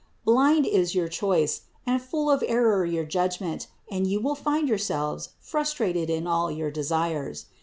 Blind 0.25 0.65
is 0.65 0.95
your 0.95 1.07
choice 1.07 1.61
and 1.85 2.01
full 2.01 2.31
of 2.31 2.43
error 2.47 2.83
your 2.87 3.05
judgment, 3.05 3.67
and 3.91 4.07
you 4.07 4.19
will 4.19 4.33
find 4.33 4.67
yourselves 4.67 5.29
frus 5.45 5.75
trated 5.77 6.09
in 6.09 6.25
all 6.25 6.49
your 6.49 6.71
desires. 6.71 7.45